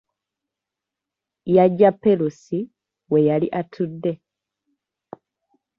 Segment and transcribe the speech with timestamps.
[1.55, 2.59] Yaggya Perusi
[3.11, 4.11] we yali atudde.